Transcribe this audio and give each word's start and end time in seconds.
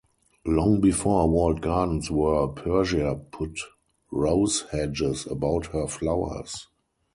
Long 0.47 0.81
before 0.81 1.29
walled 1.29 1.61
gardens 1.61 2.09
were, 2.09 2.47
Persia 2.47 3.21
put 3.29 3.59
rose 4.09 4.61
hedges 4.71 5.27
about 5.27 5.67
her 5.67 5.85
flowers. 5.85 6.65